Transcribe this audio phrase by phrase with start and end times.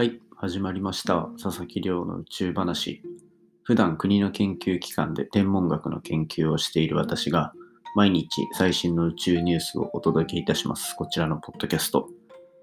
[0.00, 1.28] はい、始まりました。
[1.38, 3.02] 佐々木亮の宇宙話。
[3.64, 7.52] 普段国の研究機関で天文学の研究をしている私が、
[7.94, 10.96] 毎日最新の宇宙ニュースをお届けいたします。
[10.96, 12.08] こちらのポッドキャスト。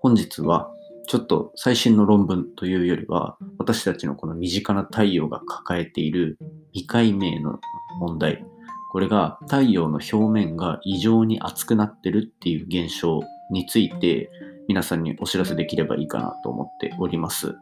[0.00, 0.70] 本日は、
[1.08, 6.38] ちょっと最新の論文というよりは、私たちのこの身近な太陽が抱えている
[6.72, 7.60] 未解明の
[8.00, 8.46] 問題。
[8.92, 14.30] これが太陽の表面が異常に熱くなってるっていう現象について、
[14.68, 17.54] 皆さんにお知らせできればいいかなと思っております。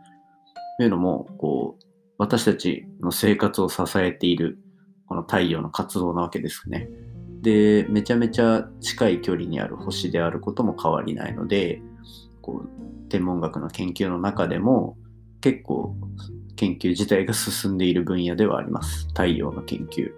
[0.78, 1.84] というのも、こう、
[2.18, 4.58] 私たちの生活を支えている、
[5.06, 6.88] この太陽の活動なわけですね。
[7.42, 11.82] で、めちゃめちゃ近い距離にある星であることも変わりないので、
[12.40, 14.96] こう、天文学の研究の中でも、
[15.41, 15.94] 結構、
[16.56, 19.08] 研究自体が進んでいる分野ではあります。
[19.08, 20.10] 太陽の研究。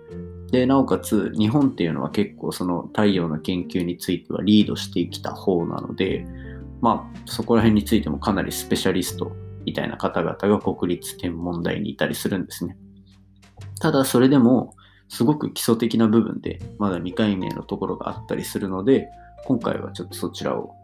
[0.53, 6.25] で、なおかつ、日本っていうのは結構その太陽の研究についてはリードしてきた方なので、
[6.81, 9.33] まあ、そこら辺についてもかなりスペシャリスト
[9.65, 12.77] みたいな方々が国立天文台にいたりするんですね。
[13.81, 14.75] ただ、それでも、
[15.09, 19.09] すごく基礎的な部分で、まだ未解明のところがあったりするので、
[19.45, 20.75] 今回はちょっとそちらを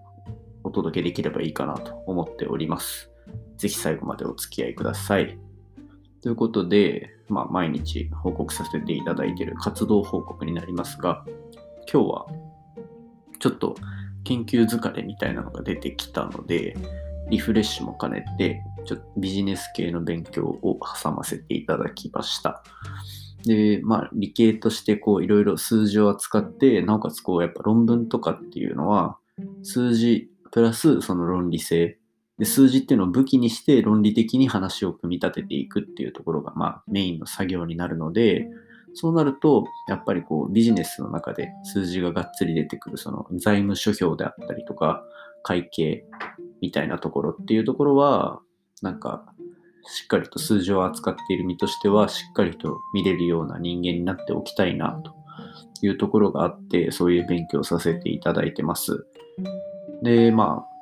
[0.65, 3.11] お届けできればいいかなと思っております。
[3.56, 5.39] ぜひ最後までお付き合いください。
[6.21, 11.25] ということで、まあ、毎日報告させていただいている活動報告になりますが、
[11.93, 12.27] 今日は
[13.41, 13.75] ちょっと
[14.25, 16.77] 研究疲れみたいなのが出てきたので、
[17.31, 22.62] リフレッシュも兼ねて、ちょっとビジネス系の勉強を挟ませていただきました。
[23.45, 29.17] で、まあ、理系としてこういろいろ数字を扱って、なおかつこうやっぱ論文とかっていうのは、
[29.62, 31.98] 数字プラスその論理性。
[32.39, 38.48] で、数字っていうのを武器にして論理的に話を組み立てていくっていうところが、まあ、メインの作業になるので、
[38.95, 45.05] そうなると、やっぱりこうビジネスの中で数字ががっつり出てくる、その財務諸表であったりとか、
[45.43, 46.05] 会計
[46.61, 48.41] みたいなところっていうところは、
[48.81, 49.25] なんか、
[49.84, 55.15] しっかりと数字を扱っている身としては、しっかりと見れるような人間になっておきたいな、と
[55.83, 59.06] いうところがあって、そういう勉強させていただいてます。
[60.03, 60.72] で、まあ、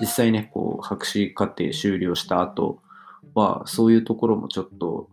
[0.00, 2.80] 実際ね、こう、博士課程終了した後
[3.34, 5.08] は、そういうところもちょっと、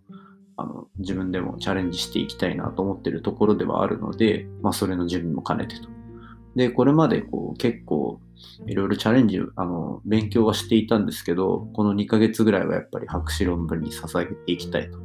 [0.56, 5.90] あの自分でもチャレンジしていきたいなと思ってるところではあるので、まあ、それの準備も兼ねてと。
[6.56, 8.20] で、これまでこう結構
[8.66, 15.00] いろいろチャレンジ、あの、勉強はしていたんですけど、この2ヶ月ぐらいはやっぱり博士論文に捧げていきたいと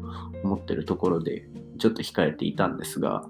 [0.44, 1.48] 思ってるところで、
[1.78, 3.24] ちょっと控えていたんですが、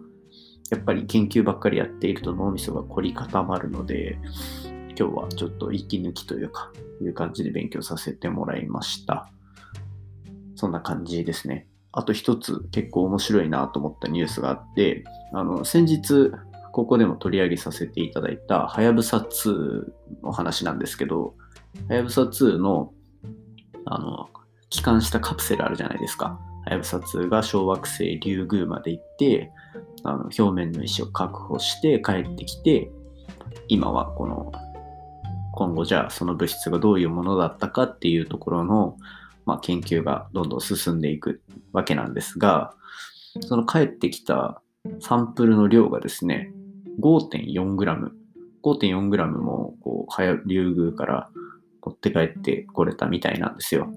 [0.70, 4.18] やっぱり研究ばっかりやっていると脳みそが凝り固まるので、
[4.98, 9.30] 今日はちょっと息抜きというか、いう感じで勉強させてもらいました。
[10.56, 11.68] そんな感じですね。
[11.98, 16.30] あと一つ結構面白いなと思ったニュースがあって、あの、先日、
[16.72, 19.82] ここでも取り上げさせていただいた、はやぶさ2
[20.22, 21.34] の話なんですけど、
[21.88, 22.92] はやぶさ2の、
[23.84, 24.28] あの、
[24.70, 26.38] 帰還したカプセルあるじゃないですか。
[26.66, 29.50] はやぶさ2が小惑星リュウグウまで行って、
[30.04, 32.92] あの表面の石を確保して帰ってきて、
[33.66, 34.52] 今はこの、
[35.52, 38.96] 今後じゃあその物質がどういうものだったかっていうところの、
[39.48, 41.40] まあ、研究がどんどん進んでいく
[41.72, 42.74] わけなんですが、
[43.40, 44.60] その帰ってきた
[45.00, 46.52] サンプルの量がですね、
[47.00, 48.10] 5.4g。
[48.62, 51.30] 5.4g も、こう、はや、竜宮から
[51.80, 53.90] 持って帰ってこれたみたいなんですよ。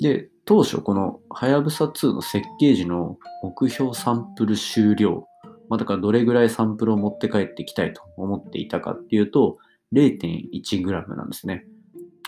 [0.00, 5.28] で、当初このはやぶさ2の設計時の目標サンプル終了。
[5.68, 9.58] まあ、だからどれぐらいサンプルを持って帰ってきたいと思っていたかっていうと、
[9.92, 11.64] 0.1g なんですね。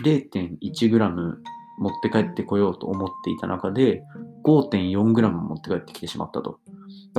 [0.05, 4.03] 0.1g 持って帰ってこようと思っていた中で
[4.45, 6.61] 5.4g 持って帰ってきてしまったと。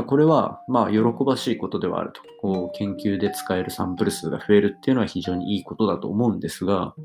[0.06, 2.22] これはまあ喜ばしいことではあると。
[2.42, 6.96] こう研究で使えるサンプル数が増えるっていうのは非常にいいことだと思うんですが、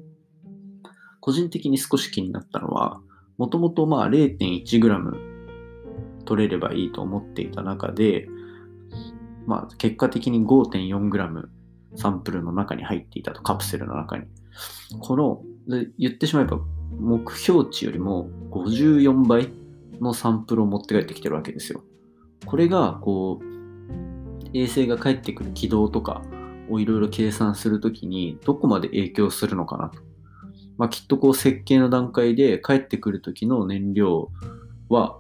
[1.21, 3.01] 個人的に少し気になったのは、
[3.37, 5.35] もともとまあ 0.1g
[6.25, 8.29] 取れればいいと思っていた中で、
[9.47, 11.45] まあ結果的に 5.4g
[11.97, 14.27] サンプルの中に入っていたと、カプセルの中に。
[15.01, 16.61] この、で言ってしまえば
[16.99, 19.51] 目標値よりも54倍
[20.01, 21.83] のサンプルを持って帰ってきてるわけですよ。
[22.47, 23.45] これが、こう、
[24.53, 26.23] 衛星が帰ってくる軌道とか
[26.71, 30.01] をいろいろ計算するときに、どこまで影響するのかなと。
[30.77, 34.31] まあ、きっとこう設計の段階で帰ってくるときの燃料
[34.89, 35.19] は、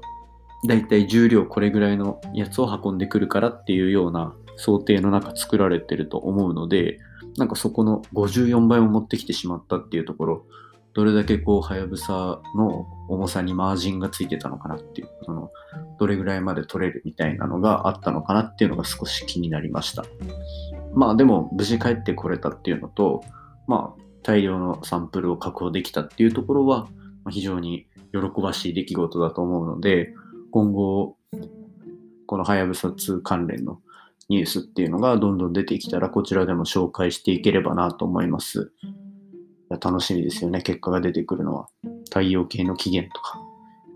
[0.66, 6.98] だいたい重量これぐらいのやつを運んでくるからっていうような想定の中作られてると思うので、
[7.36, 10.46] なんかそこの54倍を持ってきてしまったっていうところ、
[10.94, 15.50] どれだけこう、はやぶさの重さにマージンがついてたのかなっていう、その、
[15.98, 20.04] どれぐらいまで取れるみたいなのがあったのかなっていうのが少し気になりました。
[20.94, 23.24] まあでも、無事帰ってこれたっていうのと、
[23.66, 26.86] まあ、大量のサンプルを確保できたっていうところは、
[27.28, 30.14] 非常に喜ばしい出来事だと思うので、
[30.52, 31.16] 今後、
[32.26, 33.80] このはやぶさ2関連の
[34.28, 38.72] ニュースっていうのがどんどん出てきたら、こちらでも紹介していければなと思います。
[39.76, 41.68] 楽しみですよね、結果が出てくるのは。
[42.04, 43.38] 太陽系の起源とか、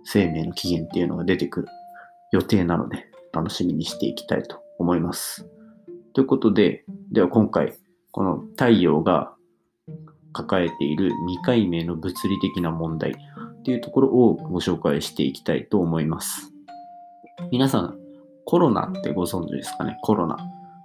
[0.05, 1.69] 生命の起源っていうのが出てくる
[2.33, 5.47] 予定なので、楽しみにしていきたいと思います。
[6.15, 7.77] ということで、では今回、
[8.11, 9.35] この太陽が
[10.33, 16.53] 抱えている未解明の物理的な問題っていうところをご紹介していきたいと思います。
[17.51, 17.99] 皆さん、
[18.45, 19.99] コロナってご存知ですかね？
[20.03, 20.39] コロナ。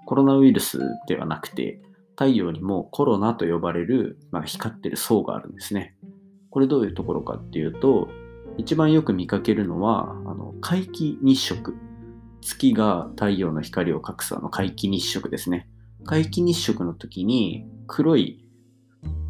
[0.05, 1.79] コロナウイルスではなくて、
[2.15, 5.95] 太陽にもコロナと呼ばれる、まあ、光ってる層があるんですね。
[6.49, 8.09] これどういうところかっていうと、
[8.57, 11.75] 一番よく見かけるのは、あの皆既日食。
[12.41, 15.67] 月が太陽の光を隠すあの皆既日食ですね。
[16.05, 18.45] 皆既日食の時に黒い、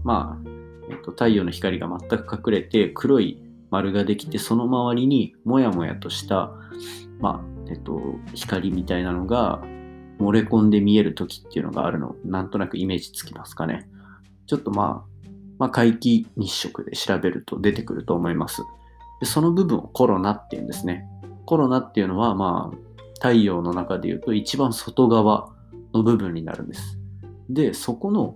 [0.04, 0.50] まあ、
[0.90, 3.40] えっと、太陽の光が全く隠れて黒い
[3.70, 6.52] 丸ができて、その周りにもやもやとした、
[7.20, 8.02] まあ、えっと、
[8.34, 9.62] 光みたいなのが
[10.24, 13.88] 漏れ込んで見える時っていうのがあるの、なんとなくイメージつきますかね。
[14.48, 15.14] ちょっとまあ、
[15.60, 18.64] まあ、皆既日食で調べると出てくると思います。
[19.20, 21.06] でその部分をコロナっていうんですね。
[21.46, 22.78] コロナっていうのは、まあ、
[23.16, 25.50] 太陽の中で言うと一番外側
[25.94, 27.00] の部分になるんです。
[27.50, 28.36] で、そこの、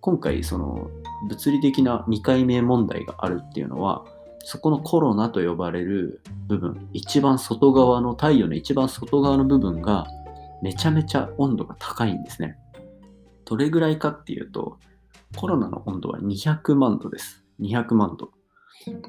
[0.00, 0.90] 今回その
[1.28, 4.04] 物理的な2回目問題があるっていうのは、
[4.44, 10.06] そこのコロナと呼ばれる部分、一番外側の太陽の一番外側の部分が
[10.62, 12.56] めちゃめちゃ温度が高いんですね。
[13.44, 14.78] どれぐらいかっていうと、
[15.36, 17.44] コロナの温度は200万度です。
[17.60, 18.30] 200万度。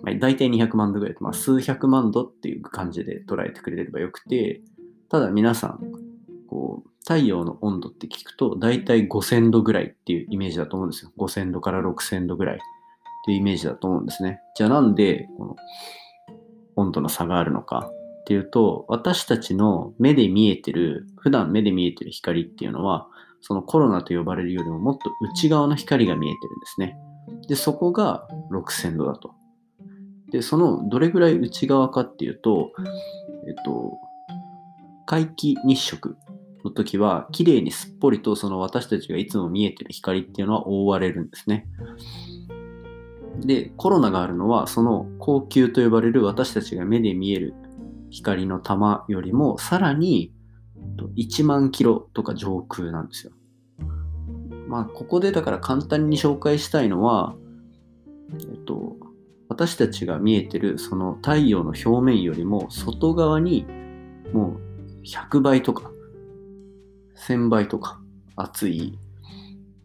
[0.03, 4.61] まあ、大体200万度ぐらい、まあ、数百万度っていう感じで捉えてくれればよくて、
[5.09, 5.79] ただ皆さん、
[6.47, 11.11] こう、太陽の温度って聞くと、大体5000度ぐらいっていうイメージだと思うんですよ。
[11.17, 12.59] 5000度から6000度ぐらいっ
[13.25, 14.41] ていうイメージだと思うんですね。
[14.55, 15.55] じゃあなんで、この
[16.75, 17.89] 温度の差があるのか
[18.27, 23.07] っていうと、私たちの目で見えてる、普段目で見えてる光っていうのは、
[23.39, 26.97] そのコロナと呼ばれるよりももっと内側の光が見えてるんですね。
[27.47, 29.33] で、そこが6000度だと。
[30.29, 32.73] で、そのどれぐらい内側かっていうと、
[33.47, 33.93] えっと、
[35.05, 36.17] 皆既日食
[36.65, 41.65] の時は、綺麗にすっぽりとその私たちがいつも見えてる光っていうのは覆われるんですね。
[43.39, 47.53] で、コロナがあるのは、その光球と呼ばれる私たちが目で見える
[48.17, 50.33] 光の玉よりも、さらに
[51.15, 53.31] 1万キロとか上空なんですよ。
[54.67, 57.35] まあ、ここでだから簡単に紹介したいのは、
[58.39, 58.97] えっと、
[59.47, 63.65] 私たちが見えてるその太陽の表面よりも外側に
[64.33, 65.89] もう100倍とか
[67.27, 68.01] 1000倍とか
[68.35, 68.99] 熱い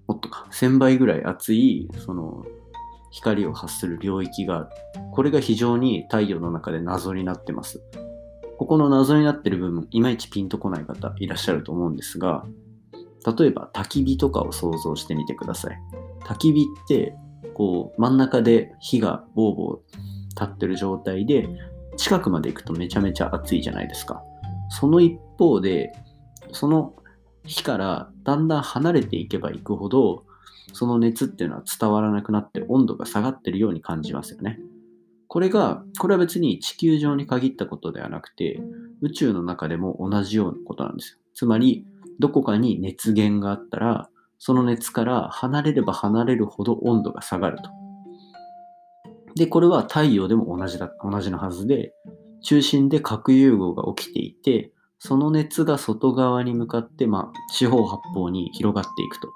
[0.08, 2.44] もっとか1000倍ぐらい熱いその
[3.12, 4.68] 光を発する領域がある
[5.12, 7.80] これが非常に太陽の中で謎になってます
[8.62, 12.46] ここの謎になってる部分いまいちピンとこない方いらっしゃると思うんですが
[13.26, 15.78] 例えば焚き火とかを想像してみてください
[16.26, 17.16] 焚き火って
[17.54, 21.48] こう真ん中で火がボーボー立ってる状態で
[21.96, 24.22] 近くまで行くとめちゃめちゃ暑いじゃないですか。
[24.70, 25.92] その一方で
[26.52, 26.94] その
[27.44, 30.24] 火からだんだん離れていけばいくほど
[30.72, 34.60] その熱っていうのは伝わらなくなって温度が下がってるように感じますよね。
[35.32, 38.60] これが、これは別に地球上に限ったことではなくて、
[39.00, 41.18] 宇宙の中でも同じようなことなんですよ。
[41.32, 41.86] つまり、
[42.18, 47.70] どこかに熱源があったら、その熱から離れれば離れるほど温度が下がると。
[49.34, 51.94] で、これは太陽でも同じだ、同じのはずで、
[52.42, 59.30] 中心で核融合が起きていて、その熱が外側に向かって、まあ、四方八方に広がっていくと。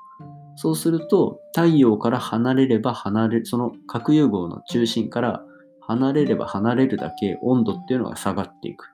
[0.56, 5.42] そうすると、太陽から離れれば離れる、その核融合の中心から
[5.86, 8.92] 離れれば離れるだけ温度っていうのが下がっていく。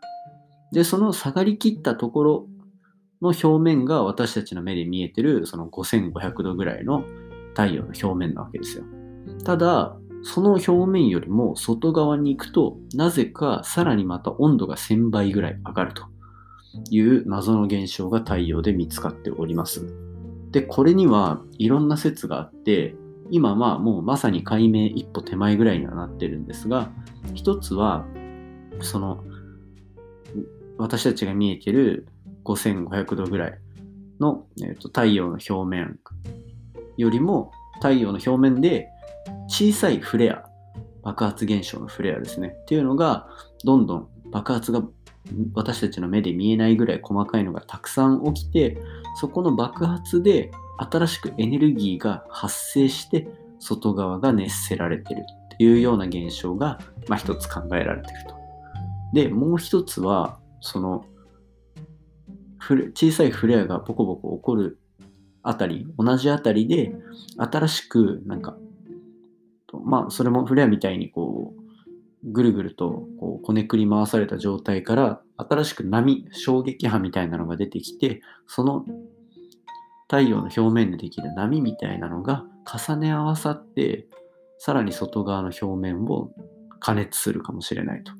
[0.73, 2.47] で、その下がりきったところ
[3.21, 7.05] の表面が私たちの目で見えてるその5500度ぐらいの
[7.51, 8.85] 太陽の表面なわけですよ。
[9.45, 16.05] ただ、その表面よりも外側に行くと、なぜかさらにまた温度が1000倍ぐらい上がると
[16.91, 19.87] いう謎の現象が太陽で見つかっております。
[20.51, 22.95] で、これにはいろんな説があって、
[23.33, 26.91] 今まあもうまさに解明一歩手前ぐらいにはなってるんですが、
[27.33, 28.05] 一つは、
[28.83, 29.25] その、
[30.77, 32.07] 私たちが見えてる
[32.45, 33.59] 5500度ぐらい
[34.21, 35.99] の、えーと、太陽の表面
[36.99, 38.91] よりも太陽の表面で
[39.49, 40.45] 小さいフレア、
[41.03, 42.55] 爆発現象のフレアですね。
[42.55, 43.29] っていうのが
[43.65, 44.83] どんどん爆発が
[45.55, 48.77] 私たちの目で見えないぐらい細かいのがたくさん起きて、
[49.17, 55.23] そこの爆発で新しくエネルギーが発生して、外側が熱せられてる
[55.55, 58.35] っていうような現象が、まあ、一つ考えられてると。
[59.13, 61.05] で、もう一つは、その、
[62.95, 64.79] 小さいフレアがボコボコ起こる
[65.43, 66.95] あたり、同じあたりで、
[67.37, 68.57] 新しく、なんか、
[69.85, 71.63] まあ、それもフレアみたいにこう、
[72.25, 78.85] ぐるぐるとこうこねくり回された状態から新しく波、衝撃波みたいなのが出てきて、その
[80.13, 84.07] 太陽の表面でできる波みたいなのが重ね合わさって、
[84.59, 86.31] さらに外側の表面を
[86.81, 88.13] 加熱するかもしれないと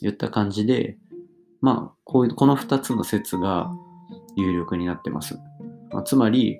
[0.00, 0.96] いった感じで、
[1.60, 3.70] まあ、こういう、この2つの説が
[4.34, 5.38] 有力になってます。
[5.92, 6.58] まあ、つまり、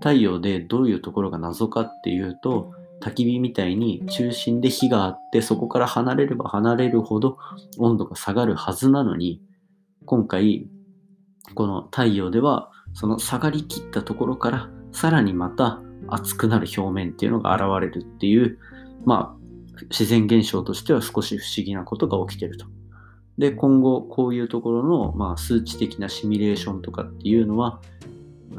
[0.00, 7.36] 太陽でどういうところが謎かっていうと、焚き火みたいに中心で火があってそこから離れれば離れるほど
[7.78, 9.42] 温度が下がるはずなのに
[10.06, 10.66] 今回
[11.54, 18.58] この太陽ではその下がりきったところからさらにまた熱くなる表面っていうのが現れるっていう
[19.04, 22.66] まあ自然現象としては少し不思議なことが起きてると。
[23.36, 27.82] で今後こういうところの、まあ、数値的なシミュレーションとかっていうのは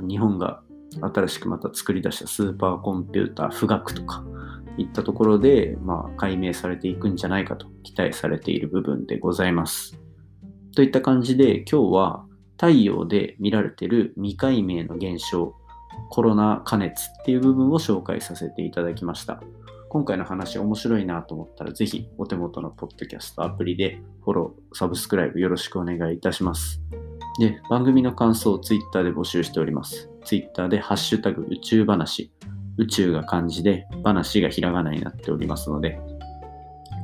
[0.08, 0.62] 日本が
[1.02, 4.24] 新しくまた作り出したスーパーコンピューター、富岳とか
[4.78, 10.00] いったところで、まあ、解明されていくんじゃないかと期待されている部分でございます。
[10.76, 12.27] といった感じで今日は
[12.60, 15.56] 太陽で見られてる未解明の現象、
[16.10, 19.42] コロナ加熱っていう部分を紹介させていただきました。
[19.90, 26.82] 今回の話面白いなと思ったらぜひお手元のポッドキャストアプリでフォロー、サブスクライブよろしくお願いいたします。
[27.40, 30.10] で、番組の感想を Twitter で募集しております。
[30.26, 32.32] Twitter でハッシュタグ宇宙話、
[32.78, 36.00] 宇宙が漢字で話がひらがなになっておりますので、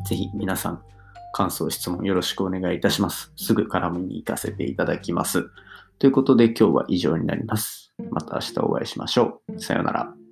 [0.05, 0.83] ぜひ皆さん
[1.33, 3.33] 感想、質問よろしくお願いいたします。
[3.35, 5.49] すぐ絡みに行かせていただきます。
[5.99, 7.91] ということで今日は以上になります。
[8.11, 9.59] また明日お会いしましょう。
[9.59, 10.22] さようなら。